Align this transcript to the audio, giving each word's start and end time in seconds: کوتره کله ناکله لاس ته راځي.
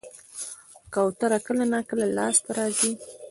کوتره 0.93 1.39
کله 1.45 1.65
ناکله 1.71 2.05
لاس 2.17 2.35
ته 2.45 2.51
راځي. 2.57 2.91